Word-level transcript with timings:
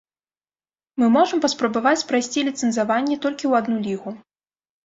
Мы 1.03 1.09
можам 1.17 1.43
паспрабаваць 1.43 2.07
прайсці 2.13 2.45
ліцэнзаванне 2.47 3.19
толькі 3.27 3.43
ў 3.47 3.53
адну 3.63 3.77
лігу. 3.87 4.09